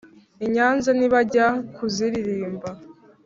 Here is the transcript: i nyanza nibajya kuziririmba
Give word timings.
i 0.45 0.47
nyanza 0.55 0.89
nibajya 0.97 1.45
kuziririmba 1.75 2.69